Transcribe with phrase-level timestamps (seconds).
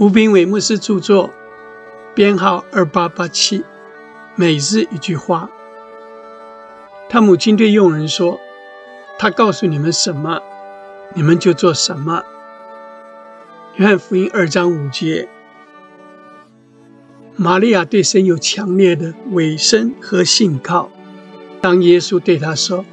[0.00, 1.28] 吴炳伟牧师著作，
[2.14, 3.62] 编号二八八七。
[4.34, 5.50] 每日一句话。
[7.10, 8.40] 他母亲对佣人说
[9.20, 10.40] ：“他告诉你们什么，
[11.12, 12.22] 你们就做什么。”
[13.76, 15.28] 约翰福音二章五节。
[17.36, 20.88] 玛利亚对神有强烈的委身和信靠。
[21.60, 22.86] 当耶稣对他说：“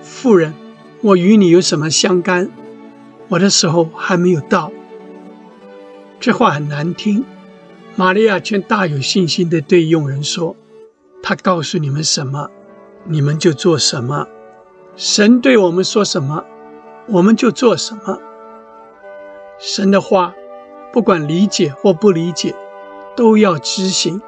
[0.00, 0.54] 妇人，
[1.02, 2.48] 我与你有什么相干？
[3.28, 4.72] 我的时候还没有到。”
[6.24, 7.22] 这话很难听，
[7.96, 10.56] 玛利亚却大有信心地对佣人说
[11.22, 12.48] ：“他告诉你们什么，
[13.04, 14.26] 你们就做什么。
[14.96, 16.42] 神对我们说什么，
[17.08, 18.18] 我们就做什么。
[19.58, 20.34] 神的话，
[20.94, 22.56] 不管理解或不理解，
[23.14, 24.22] 都要执行。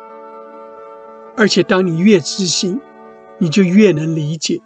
[1.34, 2.78] 而且，当你越执行，
[3.38, 4.60] 你就越能理解；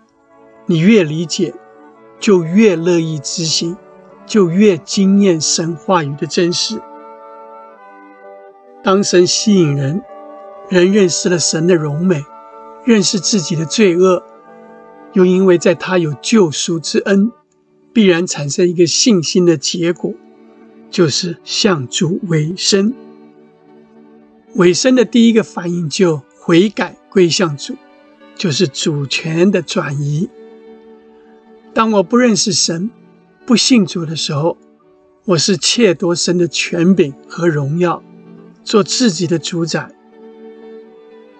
[0.67, 1.55] 你越理解，
[2.19, 3.77] 就越乐意执行，
[4.27, 6.83] 就越惊艳神话语的真实。”
[8.83, 10.03] 当神吸引人，
[10.71, 12.25] 人认识了神的荣美，
[12.85, 14.23] 认识自己的罪恶，
[15.13, 17.31] 又因为在他有救赎之恩，
[17.93, 20.15] 必然产生一个信心的结果，
[20.91, 22.95] 就是向主委身。
[24.55, 27.77] 委身的第一个反应就悔改归向主，
[28.35, 30.31] 就是主权的转移。
[31.75, 32.91] 当我不认识神、
[33.45, 34.57] 不信主的时候，
[35.27, 38.03] 我是窃夺神的权柄和荣耀。
[38.63, 39.91] 做自己的主宰。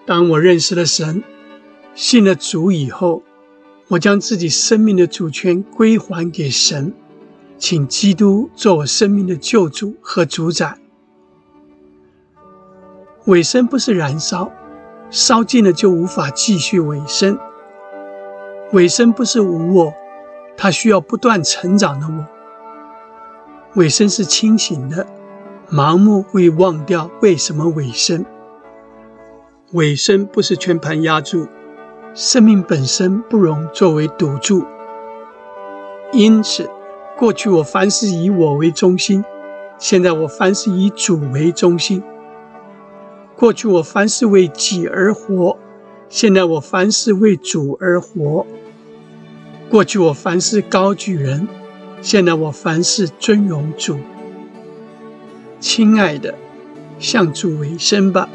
[0.05, 1.23] 当我认识了神，
[1.93, 3.23] 信了主以后，
[3.89, 6.93] 我将自己生命的主权归还给神，
[7.57, 10.77] 请基督做我生命的救主和主宰。
[13.25, 14.51] 尾声不是燃烧，
[15.11, 17.37] 烧尽了就无法继续尾声。
[18.73, 19.93] 尾声不是无我，
[20.57, 22.25] 它需要不断成长的我。
[23.75, 25.05] 尾声是清醒的。
[25.73, 28.25] 盲目会忘掉为什么尾声。
[29.71, 31.47] 尾声不是全盘压住，
[32.13, 34.65] 生命本身不容作为赌注。
[36.11, 36.69] 因此，
[37.17, 39.23] 过去我凡事以我为中心，
[39.77, 42.03] 现在我凡事以主为中心。
[43.37, 45.57] 过去我凡事为己而活，
[46.09, 48.45] 现在我凡事为主而活。
[49.69, 51.47] 过去我凡事高举人，
[52.01, 53.97] 现在我凡事尊荣主。
[55.61, 56.33] 亲爱的，
[56.99, 58.27] 向主为生吧。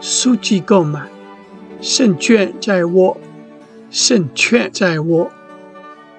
[0.00, 1.08] 书籍购买，
[1.80, 3.16] 胜券在握，
[3.90, 5.30] 胜券在握。